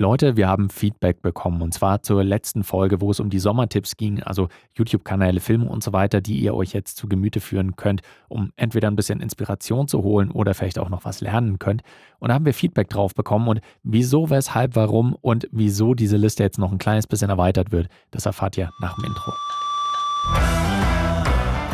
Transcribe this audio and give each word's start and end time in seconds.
Leute, 0.00 0.34
wir 0.38 0.48
haben 0.48 0.70
Feedback 0.70 1.20
bekommen 1.20 1.60
und 1.60 1.74
zwar 1.74 2.02
zur 2.02 2.24
letzten 2.24 2.64
Folge, 2.64 3.02
wo 3.02 3.10
es 3.10 3.20
um 3.20 3.28
die 3.28 3.38
Sommertipps 3.38 3.98
ging, 3.98 4.22
also 4.22 4.48
YouTube-Kanäle, 4.72 5.40
Filme 5.40 5.68
und 5.68 5.82
so 5.82 5.92
weiter, 5.92 6.22
die 6.22 6.40
ihr 6.40 6.54
euch 6.54 6.72
jetzt 6.72 6.96
zu 6.96 7.06
Gemüte 7.06 7.38
führen 7.38 7.76
könnt, 7.76 8.00
um 8.28 8.50
entweder 8.56 8.88
ein 8.88 8.96
bisschen 8.96 9.20
Inspiration 9.20 9.88
zu 9.88 10.02
holen 10.02 10.30
oder 10.30 10.54
vielleicht 10.54 10.78
auch 10.78 10.88
noch 10.88 11.04
was 11.04 11.20
lernen 11.20 11.58
könnt. 11.58 11.82
Und 12.18 12.30
da 12.30 12.34
haben 12.34 12.46
wir 12.46 12.54
Feedback 12.54 12.88
drauf 12.88 13.14
bekommen 13.14 13.46
und 13.46 13.60
wieso, 13.82 14.30
weshalb, 14.30 14.74
warum 14.74 15.14
und 15.20 15.46
wieso 15.52 15.92
diese 15.92 16.16
Liste 16.16 16.44
jetzt 16.44 16.58
noch 16.58 16.72
ein 16.72 16.78
kleines 16.78 17.06
bisschen 17.06 17.28
erweitert 17.28 17.70
wird, 17.70 17.88
das 18.10 18.24
erfahrt 18.24 18.56
ihr 18.56 18.70
nach 18.80 18.94
dem 18.94 19.04
Intro. 19.04 19.32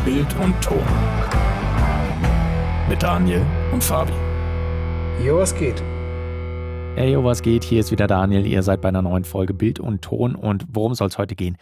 Bild 0.03 0.35
und 0.43 0.61
Ton 0.61 0.83
mit 2.89 3.01
Daniel 3.01 3.45
und 3.71 3.81
Fabi. 3.81 4.11
Jo, 5.23 5.37
was 5.37 5.55
geht? 5.55 5.81
Hey, 6.97 7.15
was 7.23 7.43
geht? 7.43 7.63
Hier 7.63 7.79
ist 7.79 7.91
wieder 7.91 8.07
Daniel. 8.07 8.43
Ihr 8.47 8.63
seid 8.63 8.81
bei 8.81 8.87
einer 8.87 9.03
neuen 9.03 9.23
Folge 9.23 9.53
Bild 9.53 9.79
und 9.79 10.01
Ton. 10.01 10.33
Und 10.33 10.65
worum 10.67 10.95
soll 10.95 11.09
es 11.09 11.19
heute 11.19 11.35
gehen? 11.35 11.55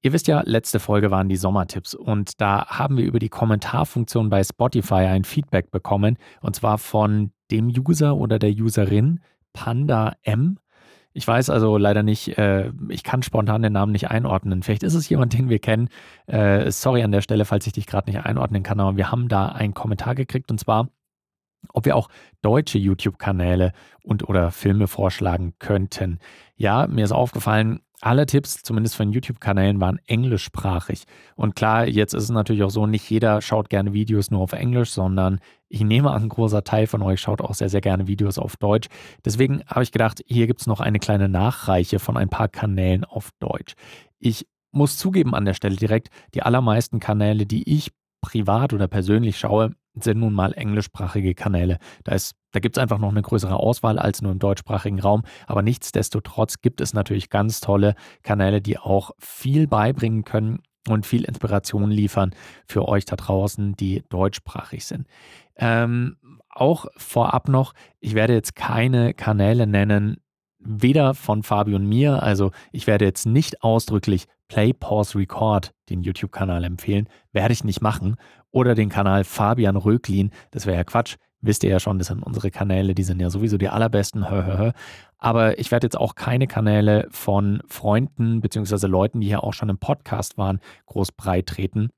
Ihr 0.00 0.14
wisst 0.14 0.28
ja, 0.28 0.40
letzte 0.46 0.80
Folge 0.80 1.10
waren 1.10 1.28
die 1.28 1.36
Sommertipps 1.36 1.94
und 1.94 2.40
da 2.40 2.64
haben 2.68 2.96
wir 2.96 3.04
über 3.04 3.18
die 3.18 3.28
Kommentarfunktion 3.28 4.30
bei 4.30 4.42
Spotify 4.42 4.94
ein 4.94 5.24
Feedback 5.24 5.70
bekommen 5.70 6.16
und 6.40 6.56
zwar 6.56 6.78
von 6.78 7.32
dem 7.50 7.68
User 7.68 8.16
oder 8.16 8.38
der 8.38 8.48
Userin 8.48 9.20
Panda 9.52 10.14
M. 10.22 10.58
Ich 11.12 11.28
weiß 11.28 11.50
also 11.50 11.76
leider 11.76 12.02
nicht, 12.02 12.38
äh, 12.38 12.72
ich 12.88 13.02
kann 13.02 13.22
spontan 13.22 13.60
den 13.60 13.74
Namen 13.74 13.92
nicht 13.92 14.10
einordnen. 14.10 14.62
Vielleicht 14.62 14.84
ist 14.84 14.94
es 14.94 15.06
jemand, 15.10 15.34
den 15.34 15.50
wir 15.50 15.58
kennen. 15.58 15.90
Äh, 16.28 16.70
sorry 16.70 17.02
an 17.02 17.12
der 17.12 17.20
Stelle, 17.20 17.44
falls 17.44 17.66
ich 17.66 17.74
dich 17.74 17.86
gerade 17.86 18.10
nicht 18.10 18.24
einordnen 18.24 18.62
kann, 18.62 18.80
aber 18.80 18.96
wir 18.96 19.12
haben 19.12 19.28
da 19.28 19.48
einen 19.48 19.74
Kommentar 19.74 20.14
gekriegt 20.14 20.50
und 20.50 20.58
zwar 20.58 20.88
ob 21.72 21.84
wir 21.84 21.96
auch 21.96 22.08
deutsche 22.42 22.78
YouTube-Kanäle 22.78 23.72
und 24.02 24.28
oder 24.28 24.50
Filme 24.50 24.86
vorschlagen 24.86 25.54
könnten. 25.58 26.18
Ja, 26.56 26.86
mir 26.86 27.04
ist 27.04 27.12
aufgefallen, 27.12 27.80
alle 28.00 28.26
Tipps, 28.26 28.62
zumindest 28.62 28.94
von 28.94 29.12
YouTube-Kanälen, 29.12 29.80
waren 29.80 29.98
englischsprachig. 30.06 31.04
Und 31.34 31.56
klar, 31.56 31.86
jetzt 31.86 32.14
ist 32.14 32.24
es 32.24 32.30
natürlich 32.30 32.62
auch 32.62 32.70
so, 32.70 32.86
nicht 32.86 33.10
jeder 33.10 33.42
schaut 33.42 33.70
gerne 33.70 33.92
Videos 33.92 34.30
nur 34.30 34.40
auf 34.40 34.52
Englisch, 34.52 34.90
sondern 34.90 35.40
ich 35.68 35.82
nehme 35.82 36.12
an, 36.12 36.22
ein 36.22 36.28
großer 36.28 36.62
Teil 36.62 36.86
von 36.86 37.02
euch 37.02 37.20
schaut 37.20 37.40
auch 37.40 37.54
sehr, 37.54 37.68
sehr 37.68 37.80
gerne 37.80 38.06
Videos 38.06 38.38
auf 38.38 38.56
Deutsch. 38.56 38.88
Deswegen 39.24 39.62
habe 39.66 39.82
ich 39.82 39.90
gedacht, 39.90 40.22
hier 40.26 40.46
gibt 40.46 40.60
es 40.60 40.66
noch 40.66 40.80
eine 40.80 41.00
kleine 41.00 41.28
Nachreiche 41.28 41.98
von 41.98 42.16
ein 42.16 42.28
paar 42.28 42.48
Kanälen 42.48 43.04
auf 43.04 43.30
Deutsch. 43.40 43.74
Ich 44.20 44.46
muss 44.70 44.96
zugeben 44.96 45.34
an 45.34 45.44
der 45.44 45.54
Stelle 45.54 45.76
direkt, 45.76 46.08
die 46.34 46.42
allermeisten 46.42 47.00
Kanäle, 47.00 47.46
die 47.46 47.68
ich 47.68 47.90
privat 48.20 48.72
oder 48.72 48.86
persönlich 48.86 49.38
schaue, 49.38 49.74
sind 50.04 50.18
nun 50.20 50.32
mal 50.32 50.52
englischsprachige 50.52 51.34
Kanäle. 51.34 51.78
Da, 52.04 52.16
da 52.52 52.60
gibt 52.60 52.76
es 52.76 52.82
einfach 52.82 52.98
noch 52.98 53.10
eine 53.10 53.22
größere 53.22 53.56
Auswahl 53.56 53.98
als 53.98 54.22
nur 54.22 54.32
im 54.32 54.38
deutschsprachigen 54.38 55.00
Raum. 55.00 55.22
Aber 55.46 55.62
nichtsdestotrotz 55.62 56.60
gibt 56.60 56.80
es 56.80 56.94
natürlich 56.94 57.30
ganz 57.30 57.60
tolle 57.60 57.94
Kanäle, 58.22 58.60
die 58.60 58.78
auch 58.78 59.10
viel 59.18 59.66
beibringen 59.66 60.24
können 60.24 60.60
und 60.88 61.06
viel 61.06 61.24
Inspiration 61.24 61.90
liefern 61.90 62.34
für 62.66 62.88
euch 62.88 63.04
da 63.04 63.16
draußen, 63.16 63.74
die 63.76 64.02
deutschsprachig 64.08 64.84
sind. 64.84 65.06
Ähm, 65.56 66.16
auch 66.48 66.86
vorab 66.96 67.48
noch, 67.48 67.72
ich 68.00 68.14
werde 68.14 68.34
jetzt 68.34 68.56
keine 68.56 69.14
Kanäle 69.14 69.66
nennen, 69.66 70.16
weder 70.58 71.14
von 71.14 71.42
Fabio 71.42 71.76
und 71.76 71.86
mir, 71.86 72.22
also 72.22 72.50
ich 72.72 72.86
werde 72.86 73.04
jetzt 73.04 73.26
nicht 73.26 73.62
ausdrücklich 73.62 74.26
Play, 74.48 74.72
Pause, 74.72 75.18
Record, 75.18 75.72
den 75.88 76.02
YouTube-Kanal 76.02 76.64
empfehlen, 76.64 77.08
werde 77.32 77.52
ich 77.52 77.64
nicht 77.64 77.80
machen. 77.80 78.16
Oder 78.50 78.74
den 78.74 78.88
Kanal 78.88 79.24
Fabian 79.24 79.76
Röklin, 79.76 80.30
das 80.50 80.66
wäre 80.66 80.78
ja 80.78 80.84
Quatsch. 80.84 81.16
Wisst 81.40 81.62
ihr 81.62 81.70
ja 81.70 81.78
schon, 81.78 81.98
das 81.98 82.08
sind 82.08 82.22
unsere 82.22 82.50
Kanäle, 82.50 82.94
die 82.94 83.04
sind 83.04 83.20
ja 83.20 83.30
sowieso 83.30 83.58
die 83.58 83.68
allerbesten. 83.68 84.24
Aber 85.18 85.58
ich 85.58 85.70
werde 85.70 85.86
jetzt 85.86 85.98
auch 85.98 86.14
keine 86.14 86.46
Kanäle 86.46 87.06
von 87.10 87.62
Freunden 87.68 88.40
bzw. 88.40 88.86
Leuten, 88.86 89.20
die 89.20 89.28
hier 89.28 89.44
auch 89.44 89.52
schon 89.52 89.68
im 89.68 89.78
Podcast 89.78 90.38
waren, 90.38 90.60
groß 90.86 91.12
breit 91.12 91.46
treten 91.46 91.90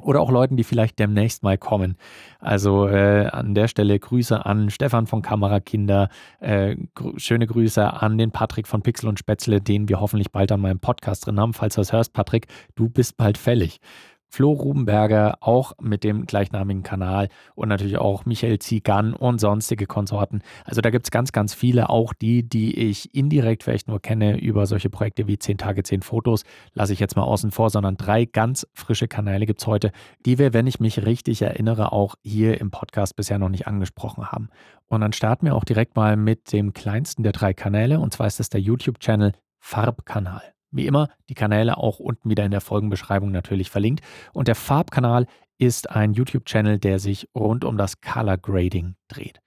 oder 0.00 0.20
auch 0.20 0.30
Leuten, 0.30 0.56
die 0.56 0.64
vielleicht 0.64 0.98
demnächst 0.98 1.42
mal 1.42 1.58
kommen. 1.58 1.96
Also 2.38 2.88
äh, 2.88 3.26
an 3.26 3.54
der 3.54 3.68
Stelle 3.68 3.98
Grüße 3.98 4.44
an 4.44 4.70
Stefan 4.70 5.06
von 5.06 5.22
Kamerakinder, 5.22 6.08
äh, 6.40 6.76
gr 6.94 7.18
schöne 7.18 7.46
Grüße 7.46 7.92
an 8.02 8.18
den 8.18 8.30
Patrick 8.30 8.66
von 8.66 8.82
Pixel 8.82 9.08
und 9.08 9.18
Spätzle, 9.18 9.60
den 9.60 9.88
wir 9.88 10.00
hoffentlich 10.00 10.30
bald 10.30 10.52
an 10.52 10.60
meinem 10.60 10.80
Podcast 10.80 11.26
drin 11.26 11.40
haben. 11.40 11.54
Falls 11.54 11.74
du 11.74 11.80
das 11.80 11.92
hörst, 11.92 12.12
Patrick, 12.12 12.46
du 12.74 12.88
bist 12.88 13.16
bald 13.16 13.38
fällig. 13.38 13.80
Flo 14.28 14.52
Rubenberger, 14.52 15.38
auch 15.40 15.72
mit 15.80 16.04
dem 16.04 16.26
gleichnamigen 16.26 16.82
Kanal 16.82 17.28
und 17.54 17.68
natürlich 17.68 17.98
auch 17.98 18.26
Michael 18.26 18.58
Ziegan 18.58 19.14
und 19.14 19.40
sonstige 19.40 19.86
Konsorten. 19.86 20.42
Also 20.64 20.80
da 20.80 20.90
gibt 20.90 21.06
es 21.06 21.10
ganz, 21.10 21.32
ganz 21.32 21.54
viele, 21.54 21.88
auch 21.88 22.12
die, 22.12 22.46
die 22.46 22.78
ich 22.78 23.14
indirekt 23.14 23.62
vielleicht 23.62 23.88
nur 23.88 24.00
kenne 24.00 24.38
über 24.38 24.66
solche 24.66 24.90
Projekte 24.90 25.26
wie 25.26 25.38
10 25.38 25.58
Tage, 25.58 25.82
10 25.82 26.02
Fotos, 26.02 26.44
lasse 26.74 26.92
ich 26.92 27.00
jetzt 27.00 27.16
mal 27.16 27.22
außen 27.22 27.50
vor, 27.50 27.70
sondern 27.70 27.96
drei 27.96 28.26
ganz 28.26 28.66
frische 28.74 29.08
Kanäle 29.08 29.46
gibt 29.46 29.60
es 29.60 29.66
heute, 29.66 29.92
die 30.26 30.38
wir, 30.38 30.52
wenn 30.52 30.66
ich 30.66 30.78
mich 30.78 31.04
richtig 31.06 31.42
erinnere, 31.42 31.92
auch 31.92 32.14
hier 32.22 32.60
im 32.60 32.70
Podcast 32.70 33.16
bisher 33.16 33.38
noch 33.38 33.48
nicht 33.48 33.66
angesprochen 33.66 34.30
haben. 34.30 34.50
Und 34.88 35.00
dann 35.00 35.12
starten 35.12 35.46
wir 35.46 35.54
auch 35.54 35.64
direkt 35.64 35.96
mal 35.96 36.16
mit 36.16 36.52
dem 36.52 36.72
kleinsten 36.72 37.22
der 37.22 37.32
drei 37.32 37.54
Kanäle 37.54 38.00
und 38.00 38.12
zwar 38.12 38.26
ist 38.26 38.40
das 38.40 38.50
der 38.50 38.60
YouTube-Channel 38.60 39.32
Farbkanal. 39.58 40.57
Wie 40.70 40.86
immer, 40.86 41.08
die 41.28 41.34
Kanäle 41.34 41.78
auch 41.78 41.98
unten 41.98 42.28
wieder 42.28 42.44
in 42.44 42.50
der 42.50 42.60
Folgenbeschreibung 42.60 43.30
natürlich 43.30 43.70
verlinkt. 43.70 44.04
Und 44.32 44.48
der 44.48 44.54
Farbkanal 44.54 45.26
ist 45.58 45.90
ein 45.90 46.12
YouTube-Channel, 46.12 46.78
der 46.78 46.98
sich 46.98 47.28
rund 47.34 47.64
um 47.64 47.76
das 47.76 48.00
Color 48.00 48.38
Grading 48.38 48.94
dreht. 49.08 49.40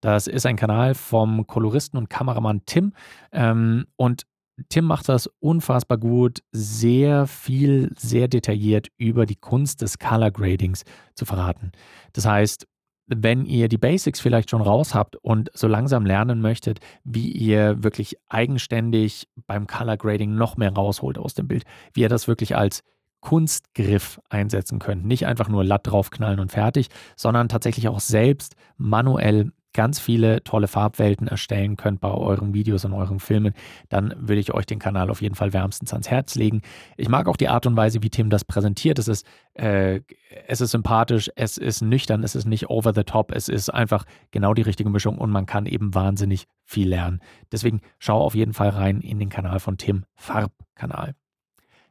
Das 0.00 0.26
ist 0.26 0.46
ein 0.46 0.56
Kanal 0.56 0.94
vom 0.94 1.46
Koloristen 1.46 1.98
und 1.98 2.08
Kameramann 2.08 2.62
Tim. 2.66 2.92
Ähm, 3.32 3.86
und 3.96 4.22
Tim 4.68 4.86
macht 4.86 5.08
das 5.08 5.28
unfassbar 5.40 5.98
gut, 5.98 6.40
sehr 6.52 7.26
viel, 7.26 7.92
sehr 7.96 8.28
detailliert 8.28 8.88
über 8.96 9.26
die 9.26 9.36
Kunst 9.36 9.82
des 9.82 9.98
Color 9.98 10.30
Gradings 10.30 10.84
zu 11.14 11.24
verraten. 11.24 11.72
Das 12.12 12.26
heißt, 12.26 12.66
wenn 13.08 13.44
ihr 13.44 13.68
die 13.68 13.78
Basics 13.78 14.20
vielleicht 14.20 14.50
schon 14.50 14.60
raus 14.60 14.94
habt 14.94 15.16
und 15.16 15.50
so 15.54 15.66
langsam 15.66 16.06
lernen 16.06 16.40
möchtet, 16.40 16.80
wie 17.04 17.30
ihr 17.30 17.82
wirklich 17.82 18.16
eigenständig 18.28 19.28
beim 19.46 19.66
Color 19.66 19.96
Grading 19.96 20.34
noch 20.34 20.56
mehr 20.56 20.72
rausholt 20.72 21.18
aus 21.18 21.34
dem 21.34 21.48
Bild, 21.48 21.64
wie 21.94 22.02
ihr 22.02 22.08
das 22.08 22.28
wirklich 22.28 22.56
als 22.56 22.82
Kunstgriff 23.20 24.20
einsetzen 24.28 24.78
könnt. 24.78 25.04
Nicht 25.04 25.26
einfach 25.26 25.48
nur 25.48 25.64
Latt 25.64 25.86
draufknallen 25.86 26.38
und 26.38 26.52
fertig, 26.52 26.88
sondern 27.16 27.48
tatsächlich 27.48 27.88
auch 27.88 28.00
selbst 28.00 28.54
manuell 28.76 29.52
ganz 29.78 30.00
viele 30.00 30.42
tolle 30.42 30.66
Farbwelten 30.66 31.28
erstellen 31.28 31.76
könnt 31.76 32.00
bei 32.00 32.10
euren 32.10 32.52
Videos 32.52 32.84
und 32.84 32.92
euren 32.94 33.20
Filmen, 33.20 33.54
dann 33.88 34.12
würde 34.18 34.40
ich 34.40 34.52
euch 34.52 34.66
den 34.66 34.80
Kanal 34.80 35.08
auf 35.08 35.22
jeden 35.22 35.36
Fall 35.36 35.52
wärmstens 35.52 35.92
ans 35.92 36.10
Herz 36.10 36.34
legen. 36.34 36.62
Ich 36.96 37.08
mag 37.08 37.28
auch 37.28 37.36
die 37.36 37.46
Art 37.46 37.64
und 37.64 37.76
Weise, 37.76 38.02
wie 38.02 38.10
Tim 38.10 38.28
das 38.28 38.44
präsentiert. 38.44 38.98
Es 38.98 39.06
ist, 39.06 39.24
äh, 39.54 40.00
es 40.48 40.60
ist 40.60 40.72
sympathisch, 40.72 41.30
es 41.36 41.58
ist 41.58 41.80
nüchtern, 41.80 42.24
es 42.24 42.34
ist 42.34 42.46
nicht 42.46 42.68
over 42.68 42.92
the 42.92 43.04
top, 43.04 43.30
es 43.30 43.48
ist 43.48 43.70
einfach 43.70 44.04
genau 44.32 44.52
die 44.52 44.62
richtige 44.62 44.90
Mischung 44.90 45.16
und 45.16 45.30
man 45.30 45.46
kann 45.46 45.64
eben 45.66 45.94
wahnsinnig 45.94 46.48
viel 46.64 46.88
lernen. 46.88 47.20
Deswegen 47.52 47.80
schau 48.00 48.20
auf 48.20 48.34
jeden 48.34 48.54
Fall 48.54 48.70
rein 48.70 49.00
in 49.00 49.20
den 49.20 49.28
Kanal 49.28 49.60
von 49.60 49.78
Tim, 49.78 50.06
Farbkanal. 50.16 51.14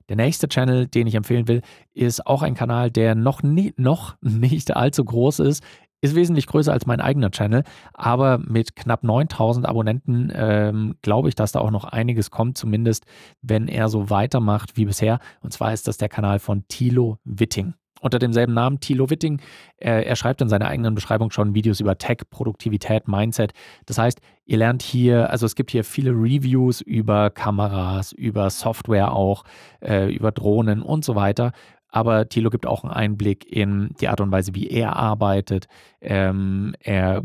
Der 0.09 0.15
nächste 0.15 0.47
Channel, 0.47 0.87
den 0.87 1.05
ich 1.07 1.15
empfehlen 1.15 1.49
will, 1.49 1.61
ist 1.93 2.25
auch 2.27 2.41
ein 2.41 2.53
Kanal, 2.53 2.89
der 2.91 3.13
noch, 3.13 3.43
nie, 3.43 3.73
noch 3.77 4.15
nicht 4.21 4.75
allzu 4.75 5.03
groß 5.03 5.39
ist, 5.39 5.63
ist 6.01 6.15
wesentlich 6.15 6.47
größer 6.47 6.71
als 6.71 6.85
mein 6.85 7.01
eigener 7.01 7.31
Channel, 7.31 7.63
aber 7.93 8.37
mit 8.37 8.75
knapp 8.75 9.03
9000 9.03 9.65
Abonnenten 9.65 10.31
ähm, 10.33 10.95
glaube 11.01 11.29
ich, 11.29 11.35
dass 11.35 11.51
da 11.51 11.59
auch 11.59 11.71
noch 11.71 11.85
einiges 11.85 12.31
kommt, 12.31 12.57
zumindest 12.57 13.05
wenn 13.41 13.67
er 13.67 13.89
so 13.89 14.09
weitermacht 14.09 14.77
wie 14.77 14.85
bisher. 14.85 15.19
Und 15.41 15.53
zwar 15.53 15.73
ist 15.73 15.87
das 15.87 15.97
der 15.97 16.09
Kanal 16.09 16.39
von 16.39 16.67
Thilo 16.67 17.17
Witting. 17.23 17.73
Unter 17.99 18.19
demselben 18.19 18.53
Namen 18.53 18.79
Thilo 18.79 19.09
Witting. 19.09 19.41
Er, 19.77 20.05
er 20.05 20.15
schreibt 20.15 20.41
in 20.41 20.49
seiner 20.49 20.67
eigenen 20.67 20.93
Beschreibung 20.93 21.31
schon 21.31 21.55
Videos 21.55 21.79
über 21.79 21.97
Tech, 21.97 22.19
Produktivität, 22.29 23.07
Mindset. 23.07 23.53
Das 23.85 23.97
heißt, 23.97 24.21
ihr 24.45 24.57
lernt 24.57 24.83
hier, 24.83 25.29
also 25.31 25.45
es 25.45 25.55
gibt 25.55 25.71
hier 25.71 25.83
viele 25.83 26.11
Reviews 26.11 26.81
über 26.81 27.31
Kameras, 27.31 28.11
über 28.11 28.49
Software 28.49 29.13
auch, 29.13 29.43
äh, 29.81 30.13
über 30.13 30.31
Drohnen 30.31 30.83
und 30.83 31.03
so 31.03 31.15
weiter. 31.15 31.53
Aber 31.89 32.27
Thilo 32.27 32.49
gibt 32.49 32.65
auch 32.65 32.83
einen 32.83 32.93
Einblick 32.93 33.45
in 33.51 33.95
die 34.01 34.07
Art 34.09 34.21
und 34.21 34.31
Weise, 34.31 34.53
wie 34.55 34.67
er 34.67 34.95
arbeitet. 34.95 35.67
Ähm, 36.01 36.75
er 36.79 37.23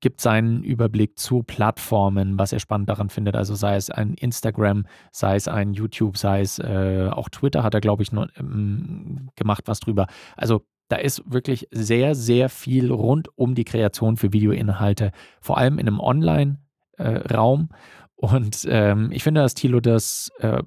gibt 0.00 0.20
seinen 0.20 0.62
Überblick 0.62 1.18
zu 1.18 1.42
Plattformen, 1.42 2.38
was 2.38 2.52
er 2.52 2.60
spannend 2.60 2.88
daran 2.88 3.10
findet. 3.10 3.36
Also 3.36 3.54
sei 3.54 3.76
es 3.76 3.90
ein 3.90 4.14
Instagram, 4.14 4.86
sei 5.10 5.36
es 5.36 5.46
ein 5.46 5.74
YouTube, 5.74 6.16
sei 6.16 6.40
es 6.40 6.58
äh, 6.58 7.08
auch 7.10 7.28
Twitter 7.28 7.62
hat 7.62 7.74
er, 7.74 7.80
glaube 7.80 8.02
ich, 8.02 8.12
noch, 8.12 8.28
ähm, 8.38 9.28
gemacht 9.36 9.64
was 9.66 9.80
drüber. 9.80 10.06
Also 10.36 10.62
da 10.88 10.96
ist 10.96 11.22
wirklich 11.30 11.68
sehr, 11.70 12.14
sehr 12.14 12.48
viel 12.50 12.90
rund 12.92 13.28
um 13.36 13.54
die 13.54 13.64
Kreation 13.64 14.16
für 14.16 14.32
Videoinhalte, 14.32 15.12
vor 15.40 15.56
allem 15.56 15.78
in 15.78 15.88
einem 15.88 16.00
Online-Raum. 16.00 17.68
Äh, 17.70 17.74
und 18.16 18.66
ähm, 18.68 19.10
ich 19.10 19.22
finde, 19.22 19.40
dass 19.40 19.54
Thilo 19.54 19.80
das 19.80 20.30
äh, 20.38 20.62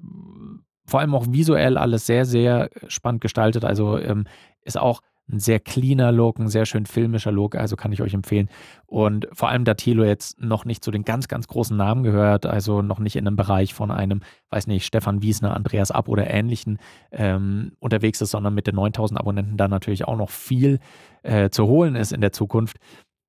vor 0.86 1.00
allem 1.00 1.14
auch 1.14 1.26
visuell 1.28 1.78
alles 1.78 2.06
sehr, 2.06 2.24
sehr 2.24 2.70
spannend 2.88 3.20
gestaltet. 3.20 3.64
Also 3.64 3.98
ähm, 3.98 4.24
ist 4.62 4.78
auch 4.78 5.00
ein 5.28 5.40
sehr 5.40 5.58
cleaner 5.58 6.12
Look, 6.12 6.38
ein 6.38 6.48
sehr 6.48 6.66
schön 6.66 6.86
filmischer 6.86 7.32
Look, 7.32 7.56
also 7.56 7.74
kann 7.74 7.92
ich 7.92 8.00
euch 8.00 8.14
empfehlen. 8.14 8.48
Und 8.86 9.26
vor 9.32 9.48
allem, 9.48 9.64
da 9.64 9.74
Tilo 9.74 10.04
jetzt 10.04 10.40
noch 10.40 10.64
nicht 10.64 10.84
zu 10.84 10.90
den 10.90 11.04
ganz, 11.04 11.26
ganz 11.26 11.48
großen 11.48 11.76
Namen 11.76 12.04
gehört, 12.04 12.46
also 12.46 12.80
noch 12.82 13.00
nicht 13.00 13.16
in 13.16 13.26
einem 13.26 13.36
Bereich 13.36 13.74
von 13.74 13.90
einem, 13.90 14.20
weiß 14.50 14.68
nicht, 14.68 14.86
Stefan 14.86 15.22
Wiesner, 15.22 15.54
Andreas 15.54 15.90
Ab 15.90 16.08
oder 16.08 16.30
ähnlichen 16.30 16.78
ähm, 17.10 17.72
unterwegs 17.80 18.20
ist, 18.20 18.30
sondern 18.30 18.54
mit 18.54 18.68
den 18.68 18.76
9000 18.76 19.18
Abonnenten 19.18 19.56
da 19.56 19.66
natürlich 19.66 20.06
auch 20.06 20.16
noch 20.16 20.30
viel 20.30 20.78
äh, 21.24 21.50
zu 21.50 21.66
holen 21.66 21.96
ist 21.96 22.12
in 22.12 22.20
der 22.20 22.32
Zukunft, 22.32 22.76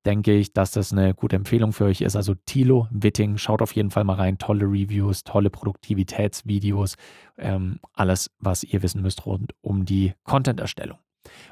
denke 0.08 0.32
ich, 0.32 0.54
dass 0.54 0.70
das 0.70 0.90
eine 0.90 1.12
gute 1.12 1.36
Empfehlung 1.36 1.74
für 1.74 1.84
euch 1.84 2.00
ist. 2.00 2.16
Also 2.16 2.34
Tilo 2.46 2.88
Witting, 2.90 3.36
schaut 3.36 3.60
auf 3.60 3.72
jeden 3.76 3.90
Fall 3.90 4.04
mal 4.04 4.14
rein. 4.14 4.38
Tolle 4.38 4.64
Reviews, 4.64 5.22
tolle 5.22 5.50
Produktivitätsvideos, 5.50 6.94
ähm, 7.36 7.78
alles, 7.92 8.30
was 8.38 8.64
ihr 8.64 8.82
wissen 8.82 9.02
müsst 9.02 9.26
rund 9.26 9.52
um 9.60 9.84
die 9.84 10.14
Content-Erstellung. 10.24 10.96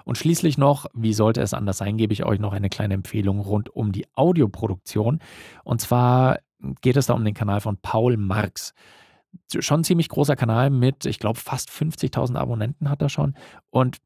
Und 0.07 0.17
schließlich 0.17 0.57
noch, 0.57 0.87
wie 0.95 1.13
sollte 1.13 1.43
es 1.43 1.53
anders 1.53 1.77
sein, 1.77 1.99
gebe 1.99 2.15
ich 2.15 2.25
euch 2.25 2.41
noch 2.41 2.55
eine 2.55 2.71
kleine 2.71 2.95
Empfehlung 2.95 3.41
rund 3.41 3.69
um 3.69 3.93
die 3.93 4.07
Audioproduktion. 4.15 5.21
Und 5.63 5.83
zwar 5.83 6.39
geht 6.81 6.97
es 6.97 7.07
da 7.07 7.13
um 7.13 7.27
den 7.27 7.35
Kanal 7.35 7.61
von 7.61 7.77
Paul 7.77 8.17
Marx. 8.17 8.73
Schon 9.59 9.81
ein 9.81 9.85
ziemlich 9.85 10.09
großer 10.09 10.35
Kanal 10.35 10.71
mit, 10.71 11.05
ich 11.05 11.19
glaube, 11.19 11.39
fast 11.39 11.69
50.000 11.69 12.37
Abonnenten 12.37 12.89
hat 12.89 13.03
er 13.03 13.11
schon. 13.11 13.35
Und 13.69 13.99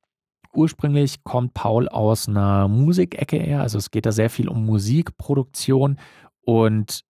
ursprünglich 0.53 1.25
kommt 1.25 1.55
Paul 1.55 1.89
aus 1.89 2.29
einer 2.29 2.69
Musikecke 2.69 3.37
eher. 3.37 3.61
Also 3.61 3.79
es 3.79 3.91
geht 3.91 4.07
da 4.07 4.13
sehr 4.13 4.31
viel 4.31 4.49
um 4.49 4.65
Musikproduktion. 4.67 5.99
Und 6.43 7.05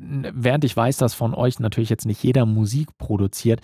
während 0.00 0.64
ich 0.64 0.76
weiß, 0.76 0.96
dass 0.98 1.14
von 1.14 1.34
euch 1.34 1.60
natürlich 1.60 1.90
jetzt 1.90 2.06
nicht 2.06 2.22
jeder 2.22 2.46
Musik 2.46 2.96
produziert, 2.98 3.60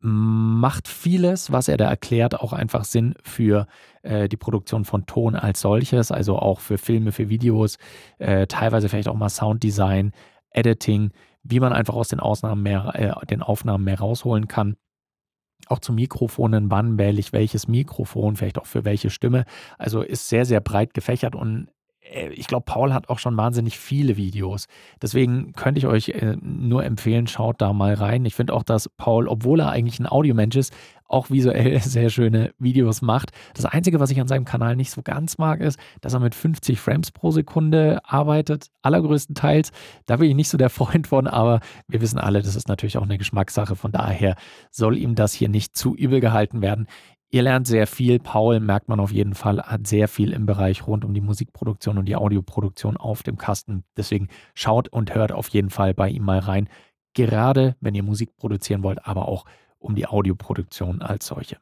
macht 0.00 0.86
vieles, 0.86 1.50
was 1.50 1.68
er 1.68 1.78
da 1.78 1.88
erklärt, 1.88 2.38
auch 2.38 2.52
einfach 2.52 2.84
Sinn 2.84 3.14
für 3.22 3.66
äh, 4.02 4.28
die 4.28 4.36
Produktion 4.36 4.84
von 4.84 5.06
Ton 5.06 5.34
als 5.34 5.62
solches, 5.62 6.10
also 6.10 6.38
auch 6.38 6.60
für 6.60 6.76
Filme, 6.76 7.10
für 7.10 7.30
Videos, 7.30 7.78
äh, 8.18 8.46
teilweise 8.46 8.90
vielleicht 8.90 9.08
auch 9.08 9.16
mal 9.16 9.30
Sounddesign, 9.30 10.12
Editing, 10.50 11.10
wie 11.42 11.58
man 11.58 11.72
einfach 11.72 11.94
aus 11.94 12.08
den, 12.08 12.20
Ausnahmen 12.20 12.62
mehr, 12.62 12.92
äh, 12.94 13.26
den 13.26 13.40
Aufnahmen 13.40 13.84
mehr 13.84 13.98
rausholen 13.98 14.46
kann. 14.46 14.76
Auch 15.68 15.78
zu 15.78 15.92
Mikrofonen, 15.92 16.70
wann 16.70 16.98
wähle 16.98 17.18
ich 17.18 17.32
welches 17.32 17.68
Mikrofon, 17.68 18.36
vielleicht 18.36 18.58
auch 18.58 18.66
für 18.66 18.84
welche 18.84 19.10
Stimme. 19.10 19.44
Also 19.78 20.02
ist 20.02 20.28
sehr, 20.28 20.44
sehr 20.44 20.60
breit 20.60 20.94
gefächert 20.94 21.34
und 21.34 21.68
ich 22.14 22.46
glaube, 22.46 22.64
Paul 22.64 22.92
hat 22.92 23.08
auch 23.08 23.18
schon 23.18 23.36
wahnsinnig 23.36 23.78
viele 23.78 24.16
Videos. 24.16 24.66
Deswegen 25.02 25.52
könnte 25.52 25.78
ich 25.78 25.86
euch 25.86 26.10
äh, 26.10 26.36
nur 26.40 26.84
empfehlen, 26.84 27.26
schaut 27.26 27.60
da 27.60 27.72
mal 27.72 27.94
rein. 27.94 28.24
Ich 28.24 28.34
finde 28.34 28.54
auch, 28.54 28.62
dass 28.62 28.88
Paul, 28.88 29.28
obwohl 29.28 29.60
er 29.60 29.70
eigentlich 29.70 29.98
ein 29.98 30.06
Audiomensch 30.06 30.56
ist, 30.56 30.72
auch 31.06 31.30
visuell 31.30 31.80
sehr 31.82 32.10
schöne 32.10 32.52
Videos 32.58 33.02
macht. 33.02 33.30
Das 33.54 33.64
Einzige, 33.64 34.00
was 34.00 34.10
ich 34.10 34.20
an 34.20 34.28
seinem 34.28 34.44
Kanal 34.44 34.76
nicht 34.76 34.90
so 34.90 35.02
ganz 35.02 35.38
mag, 35.38 35.60
ist, 35.60 35.78
dass 36.00 36.14
er 36.14 36.20
mit 36.20 36.34
50 36.34 36.80
Frames 36.80 37.10
pro 37.12 37.30
Sekunde 37.30 38.00
arbeitet, 38.04 38.68
allergrößtenteils. 38.82 39.70
Da 40.06 40.16
bin 40.16 40.28
ich 40.28 40.36
nicht 40.36 40.48
so 40.48 40.58
der 40.58 40.70
Freund 40.74 41.06
von, 41.06 41.26
aber 41.26 41.60
wir 41.88 42.00
wissen 42.00 42.18
alle, 42.18 42.42
das 42.42 42.56
ist 42.56 42.68
natürlich 42.68 42.98
auch 42.98 43.02
eine 43.02 43.18
Geschmackssache. 43.18 43.76
Von 43.76 43.92
daher 43.92 44.36
soll 44.70 44.98
ihm 44.98 45.14
das 45.14 45.32
hier 45.32 45.48
nicht 45.48 45.76
zu 45.76 45.94
übel 45.94 46.20
gehalten 46.20 46.62
werden. 46.62 46.86
Ihr 47.34 47.42
lernt 47.42 47.66
sehr 47.66 47.88
viel. 47.88 48.20
Paul, 48.20 48.60
merkt 48.60 48.88
man 48.88 49.00
auf 49.00 49.10
jeden 49.10 49.34
Fall, 49.34 49.60
hat 49.60 49.88
sehr 49.88 50.06
viel 50.06 50.32
im 50.32 50.46
Bereich 50.46 50.86
rund 50.86 51.04
um 51.04 51.14
die 51.14 51.20
Musikproduktion 51.20 51.98
und 51.98 52.04
die 52.04 52.14
Audioproduktion 52.14 52.96
auf 52.96 53.24
dem 53.24 53.38
Kasten. 53.38 53.82
Deswegen 53.96 54.28
schaut 54.54 54.86
und 54.86 55.16
hört 55.16 55.32
auf 55.32 55.48
jeden 55.48 55.70
Fall 55.70 55.94
bei 55.94 56.08
ihm 56.10 56.22
mal 56.22 56.38
rein. 56.38 56.68
Gerade 57.12 57.74
wenn 57.80 57.96
ihr 57.96 58.04
Musik 58.04 58.36
produzieren 58.36 58.84
wollt, 58.84 59.04
aber 59.04 59.26
auch 59.26 59.46
um 59.80 59.96
die 59.96 60.06
Audioproduktion 60.06 61.02
als 61.02 61.26
solche. 61.26 61.56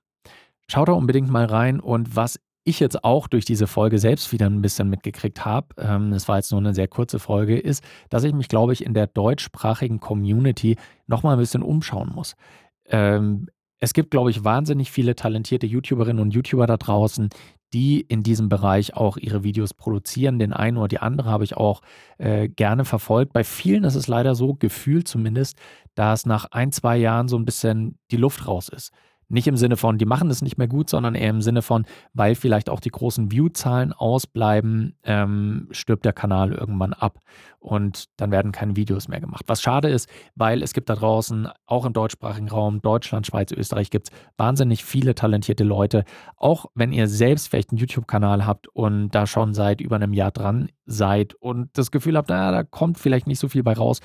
Schaut 0.69 0.89
da 0.89 0.93
unbedingt 0.93 1.31
mal 1.31 1.47
rein 1.47 1.81
und 1.81 2.15
was 2.17 2.39
ich 2.65 2.79
jetzt 2.79 3.03
auch 3.03 3.27
durch 3.27 3.47
diese 3.47 3.67
Folge 3.67 3.99
selbst 3.99 4.31
wieder 4.31 4.51
ein 4.51 4.61
bisschen 4.61 4.91
mitgekriegt 4.91 5.47
habe, 5.47 5.69
ähm, 5.79 6.13
war 6.27 6.37
jetzt 6.37 6.51
nur 6.51 6.61
eine 6.61 6.75
sehr 6.75 6.87
kurze 6.87 7.19
Folge, 7.19 7.59
ist, 7.59 7.83
dass 8.11 8.25
ich 8.25 8.35
mich, 8.35 8.49
glaube 8.49 8.75
ich, 8.75 8.85
in 8.85 8.93
der 8.93 9.07
deutschsprachigen 9.07 10.01
Community 10.01 10.77
nochmal 11.07 11.37
ein 11.37 11.41
bisschen 11.41 11.63
umschauen 11.63 12.13
muss. 12.15 12.37
Ähm, 12.85 13.49
es 13.82 13.94
gibt, 13.94 14.12
glaube 14.12 14.31
ich, 14.31 14.44
wahnsinnig 14.44 14.93
viele 14.93 15.17
talentierte 15.17 15.67
YouTuberinnen 15.67 16.23
und 16.23 16.32
YouTuber 16.32 16.69
da 16.69 16.76
draußen, 16.76 17.31
die 17.73 18.00
in 18.00 18.23
diesem 18.23 18.49
Bereich 18.49 18.94
auch 18.94 19.17
ihre 19.17 19.43
Videos 19.43 19.75
produzieren. 19.75 20.38
Den 20.38 20.52
einen 20.52 20.76
oder 20.76 20.87
die 20.87 21.00
andere 21.00 21.29
habe 21.29 21.43
ich 21.43 21.56
auch 21.56 21.82
äh, 22.19 22.49
gerne 22.49 22.84
verfolgt. 22.84 23.32
Bei 23.32 23.43
vielen 23.43 23.82
ist 23.82 23.96
es 23.96 24.06
leider 24.06 24.37
so, 24.37 24.55
gefühlt 24.55 25.08
zumindest, 25.08 25.58
dass 25.96 26.26
nach 26.26 26.44
ein, 26.52 26.70
zwei 26.70 26.96
Jahren 26.96 27.26
so 27.26 27.37
ein 27.37 27.44
bisschen 27.44 27.99
die 28.12 28.19
Luft 28.19 28.46
raus 28.46 28.69
ist. 28.69 28.93
Nicht 29.32 29.46
im 29.46 29.56
Sinne 29.56 29.79
von, 29.79 29.96
die 29.96 30.05
machen 30.05 30.29
das 30.29 30.43
nicht 30.43 30.58
mehr 30.58 30.69
gut, 30.69 30.90
sondern 30.90 31.14
eher 31.14 31.31
im 31.31 31.40
Sinne 31.40 31.62
von, 31.62 31.87
weil 32.12 32.34
vielleicht 32.34 32.69
auch 32.69 32.81
die 32.81 32.90
großen 32.90 33.31
View-Zahlen 33.31 33.94
ausbleiben, 33.94 34.94
ähm, 35.05 35.69
stirbt 35.70 36.05
der 36.05 36.12
Kanal 36.12 36.52
irgendwann 36.52 36.93
ab 36.93 37.19
und 37.58 38.11
dann 38.19 38.31
werden 38.31 38.52
keine 38.52 38.76
Videos 38.76 39.08
mehr 39.08 39.20
gemacht. 39.20 39.44
Was 39.46 39.62
schade 39.62 39.88
ist, 39.88 40.06
weil 40.34 40.62
es 40.62 40.75
gibt 40.75 40.90
da 40.90 40.96
draußen, 40.96 41.49
auch 41.64 41.87
im 41.87 41.94
deutschsprachigen 41.94 42.50
Raum, 42.50 42.82
Deutschland, 42.82 43.26
Schweiz, 43.26 43.52
Österreich, 43.52 43.88
gibt 43.88 44.11
es 44.11 44.19
wahnsinnig 44.37 44.84
viele 44.84 45.14
talentierte 45.14 45.64
Leute. 45.64 46.05
Auch 46.37 46.67
wenn 46.75 46.93
ihr 46.93 47.08
selbst 47.08 47.49
vielleicht 47.49 47.70
einen 47.70 47.79
YouTube-Kanal 47.79 48.44
habt 48.44 48.69
und 48.69 49.11
da 49.11 49.26
schon 49.26 49.55
seit 49.55 49.81
über 49.81 49.96
einem 49.96 50.12
Jahr 50.12 50.31
dran 50.31 50.69
seid 50.84 51.32
und 51.37 51.70
das 51.73 51.90
Gefühl 51.90 52.19
habt, 52.19 52.29
naja, 52.29 52.50
da 52.50 52.64
kommt 52.64 52.99
vielleicht 52.99 53.26
nicht 53.26 53.38
so 53.38 53.49
viel 53.49 53.62
bei 53.62 53.73
raus. 53.73 54.00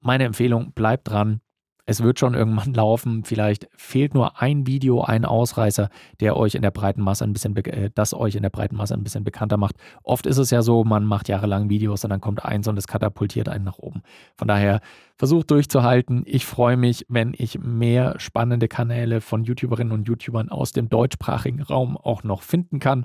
Meine 0.00 0.24
Empfehlung, 0.24 0.72
bleibt 0.72 1.08
dran, 1.08 1.40
es 1.86 2.02
wird 2.02 2.18
schon 2.18 2.34
irgendwann 2.34 2.74
laufen. 2.74 3.24
Vielleicht 3.24 3.68
fehlt 3.76 4.14
nur 4.14 4.40
ein 4.40 4.66
Video, 4.66 5.02
ein 5.02 5.24
Ausreißer, 5.24 5.88
der 6.20 6.36
euch 6.36 6.54
in 6.54 6.62
der 6.62 6.70
breiten 6.70 7.02
Masse 7.02 7.24
ein 7.24 7.32
bisschen, 7.32 7.56
äh, 7.56 7.90
das 7.94 8.14
euch 8.14 8.36
in 8.36 8.42
der 8.42 8.50
breiten 8.50 8.76
Masse 8.76 8.94
ein 8.94 9.02
bisschen 9.02 9.24
bekannter 9.24 9.56
macht. 9.56 9.76
Oft 10.02 10.26
ist 10.26 10.38
es 10.38 10.50
ja 10.50 10.62
so, 10.62 10.84
man 10.84 11.04
macht 11.04 11.28
jahrelang 11.28 11.68
Videos 11.68 12.04
und 12.04 12.10
dann 12.10 12.20
kommt 12.20 12.44
eins 12.44 12.68
und 12.68 12.78
es 12.78 12.86
katapultiert 12.86 13.48
einen 13.48 13.64
nach 13.64 13.78
oben. 13.78 14.02
Von 14.36 14.48
daher 14.48 14.80
versucht 15.16 15.50
durchzuhalten. 15.50 16.22
Ich 16.26 16.46
freue 16.46 16.76
mich, 16.76 17.06
wenn 17.08 17.34
ich 17.36 17.58
mehr 17.58 18.18
spannende 18.18 18.68
Kanäle 18.68 19.20
von 19.20 19.44
YouTuberinnen 19.44 19.92
und 19.92 20.08
YouTubern 20.08 20.48
aus 20.48 20.72
dem 20.72 20.88
deutschsprachigen 20.88 21.62
Raum 21.62 21.96
auch 21.96 22.24
noch 22.24 22.42
finden 22.42 22.80
kann. 22.80 23.04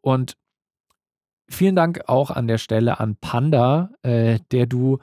Und 0.00 0.36
vielen 1.48 1.76
Dank 1.76 2.02
auch 2.06 2.30
an 2.30 2.46
der 2.46 2.58
Stelle 2.58 3.00
an 3.00 3.16
Panda, 3.20 3.90
äh, 4.02 4.38
der 4.52 4.66
du 4.66 4.98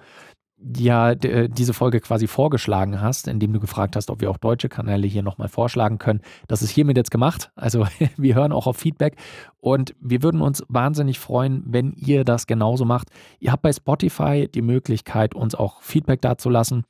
ja 0.59 1.12
äh, 1.12 1.50
diese 1.50 1.74
Folge 1.74 2.00
quasi 2.00 2.27
vorgeschlagen 2.27 3.00
hast, 3.00 3.27
indem 3.27 3.54
du 3.54 3.59
gefragt 3.59 3.95
hast, 3.95 4.09
ob 4.09 4.21
wir 4.21 4.31
auch 4.31 4.38
deutsche 4.38 4.69
Kanäle 4.69 5.07
hier 5.07 5.24
nochmal 5.24 5.50
vorschlagen 5.50 6.00
können. 6.00 6.21
Das 6.48 6.62
ist 6.62 6.69
hiermit 6.69 6.98
jetzt 6.98 7.12
gemacht. 7.12 7.51
Also 7.56 7.86
wir 8.18 8.36
hören 8.36 8.51
auch 8.51 8.68
auf 8.68 8.77
Feedback 8.77 9.15
und 9.59 9.95
wir 10.00 10.24
würden 10.24 10.42
uns 10.42 10.63
wahnsinnig 10.68 11.19
freuen, 11.19 11.63
wenn 11.68 11.94
ihr 11.94 12.24
das 12.24 12.48
genauso 12.48 12.86
macht. 12.86 13.09
Ihr 13.39 13.51
habt 13.51 13.62
bei 13.62 13.74
Spotify 13.74 14.48
die 14.48 14.62
Möglichkeit, 14.62 15.36
uns 15.36 15.56
auch 15.56 15.81
Feedback 15.81 16.21
dazulassen 16.21 16.86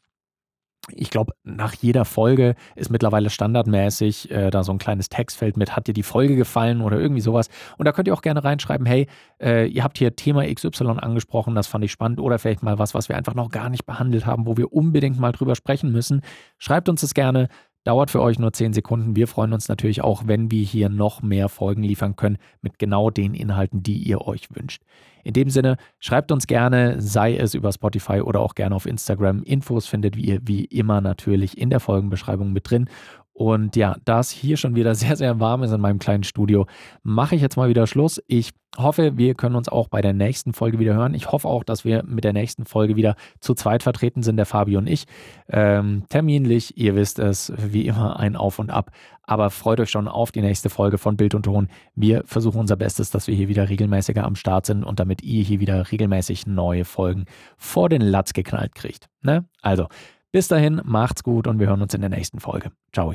ich 0.92 1.10
glaube, 1.10 1.34
nach 1.44 1.74
jeder 1.74 2.06
Folge 2.06 2.56
ist 2.76 2.90
mittlerweile 2.90 3.30
standardmäßig 3.30 4.32
äh, 4.32 4.50
da 4.50 4.64
so 4.64 4.72
ein 4.72 4.78
kleines 4.78 5.10
Textfeld 5.10 5.58
mit, 5.58 5.76
hat 5.76 5.88
dir 5.88 5.94
die 5.94 6.04
Folge 6.04 6.36
gefallen 6.36 6.82
oder 6.82 7.00
irgendwie 7.00 7.22
sowas. 7.22 7.50
Und 7.78 7.86
da 7.86 7.92
könnt 7.92 8.08
ihr 8.08 8.14
auch 8.14 8.22
gerne 8.22 8.44
reinschreiben, 8.44 8.86
hey, 8.86 9.08
äh, 9.42 9.68
ihr 9.68 9.84
habt 9.84 9.98
hier 9.98 10.16
Thema 10.16 10.46
XY 10.46 10.98
angesprochen, 10.98 11.56
das 11.56 11.68
fand 11.68 11.84
ich 11.84 11.92
spannend 11.92 12.20
oder 12.20 12.40
vielleicht 12.40 12.64
mal 12.64 12.80
was, 12.80 12.94
was 12.94 13.10
wir 13.10 13.18
einfach 13.18 13.34
noch 13.34 13.50
gar 13.50 13.70
nicht 13.70 13.86
behandelt 13.86 14.26
haben, 14.26 14.46
wo 14.46 14.58
wir 14.58 14.74
unbedingt 14.74 15.20
mal 15.20 15.32
drüber 15.32 15.56
sprechen 15.56 15.92
müssen. 15.92 16.22
Schreibt 16.58 16.90
uns 16.90 17.02
das 17.02 17.14
gerne. 17.14 17.50
Dauert 17.88 18.12
für 18.12 18.22
euch 18.22 18.38
nur 18.38 18.52
10 18.52 18.74
Sekunden. 18.74 19.16
Wir 19.16 19.30
freuen 19.30 19.54
uns 19.54 19.70
natürlich 19.70 20.02
auch, 20.02 20.24
wenn 20.26 20.52
wir 20.52 20.62
hier 20.62 20.90
noch 20.90 21.22
mehr 21.22 21.48
Folgen 21.48 21.84
liefern 21.84 22.18
können 22.18 22.38
mit 22.62 22.80
genau 22.80 23.10
den 23.10 23.34
Inhalten, 23.34 23.82
die 23.82 23.96
ihr 24.00 24.28
euch 24.28 24.50
wünscht. 24.54 24.84
In 25.24 25.32
dem 25.32 25.50
Sinne, 25.50 25.78
schreibt 25.98 26.34
uns 26.34 26.48
gerne, 26.48 27.00
sei 27.00 27.38
es 27.38 27.54
über 27.54 27.72
Spotify 27.72 28.20
oder 28.20 28.42
auch 28.42 28.56
gerne 28.56 28.76
auf 28.76 28.88
Instagram. 28.88 29.42
Infos 29.44 29.88
findet 29.88 30.18
ihr 30.18 30.42
wie 30.44 30.66
immer 30.66 31.00
natürlich 31.00 31.58
in 31.58 31.70
der 31.70 31.80
Folgenbeschreibung 31.80 32.52
mit 32.52 32.70
drin. 32.70 32.90
Und 33.38 33.76
ja, 33.76 33.98
da 34.04 34.20
es 34.20 34.32
hier 34.32 34.58
schon 34.58 34.74
wieder 34.74 34.96
sehr, 34.96 35.16
sehr 35.16 35.40
warm 35.40 35.62
ist 35.62 35.72
in 35.72 35.80
meinem 35.80 36.00
kleinen 36.00 36.24
Studio, 36.24 36.66
mache 37.04 37.36
ich 37.36 37.42
jetzt 37.42 37.56
mal 37.56 37.70
wieder 37.70 37.86
Schluss. 37.86 38.20
Ich 38.26 38.50
hoffe, 38.76 39.16
wir 39.16 39.36
können 39.36 39.56
uns 39.56 39.70
auch 39.70 39.90
bei 39.90 40.02
der 40.02 40.14
nächsten 40.14 40.54
Folge 40.54 40.80
wieder 40.80 40.96
hören. 40.96 41.14
Ich 41.14 41.32
hoffe 41.32 41.48
auch, 41.48 41.64
dass 41.64 41.86
wir 41.86 42.02
mit 42.04 42.24
der 42.24 42.34
nächsten 42.34 42.66
Folge 42.66 42.96
wieder 42.96 43.16
zu 43.40 43.54
zweit 43.54 43.84
vertreten 43.84 44.24
sind, 44.24 44.38
der 44.38 44.48
Fabi 44.48 44.76
und 44.76 44.88
ich. 44.88 45.06
Ähm, 45.50 46.06
terminlich, 46.10 46.80
ihr 46.80 46.96
wisst 46.96 47.20
es, 47.20 47.54
wie 47.56 47.86
immer 47.86 48.20
ein 48.20 48.36
Auf 48.36 48.58
und 48.58 48.72
Ab. 48.72 48.90
Aber 49.22 49.52
freut 49.52 49.80
euch 49.80 49.92
schon 49.92 50.08
auf 50.08 50.32
die 50.32 50.42
nächste 50.42 50.72
Folge 50.72 50.98
von 50.98 51.16
Bild 51.16 51.36
und 51.36 51.44
Ton. 51.44 51.68
Wir 51.94 52.24
versuchen 52.26 52.60
unser 52.60 52.76
Bestes, 52.76 53.12
dass 53.12 53.28
wir 53.28 53.36
hier 53.36 53.50
wieder 53.50 53.70
regelmäßiger 53.70 54.24
am 54.24 54.36
Start 54.36 54.66
sind 54.66 54.84
und 54.84 55.00
damit 55.00 55.22
ihr 55.22 55.44
hier 55.44 55.60
wieder 55.60 55.92
regelmäßig 55.92 56.48
neue 56.48 56.86
Folgen 56.86 57.26
vor 57.56 57.88
den 57.88 58.02
Latz 58.02 58.34
geknallt 58.34 58.74
kriegt. 58.74 59.10
Ne? 59.22 59.46
Also, 59.62 59.90
bis 60.32 60.48
dahin, 60.48 60.82
macht's 60.86 61.24
gut 61.24 61.46
und 61.46 61.60
wir 61.60 61.68
hören 61.68 61.84
uns 61.84 61.94
in 61.94 62.02
der 62.02 62.10
nächsten 62.10 62.40
Folge. 62.40 62.72
Ciao. 62.92 63.14